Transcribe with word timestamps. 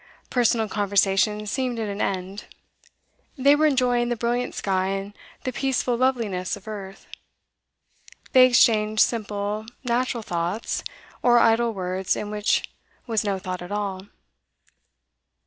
Personal 0.31 0.67
conversation 0.67 1.45
seemed 1.45 1.77
at 1.77 1.87
an 1.87 2.01
end; 2.01 2.45
they 3.37 3.55
were 3.55 3.67
enjoying 3.67 4.09
the 4.09 4.15
brilliant 4.15 4.55
sky 4.55 4.87
and 4.87 5.13
the 5.43 5.53
peaceful 5.53 5.95
loveliness 5.95 6.55
of 6.55 6.67
earth. 6.67 7.05
They 8.31 8.47
exchanged 8.47 9.03
simple, 9.03 9.67
natural 9.83 10.23
thoughts, 10.23 10.83
or 11.21 11.37
idle 11.37 11.71
words 11.71 12.15
in 12.15 12.31
which 12.31 12.67
was 13.05 13.23
no 13.23 13.37
thought 13.37 13.61
at 13.61 13.71
all. 13.71 14.07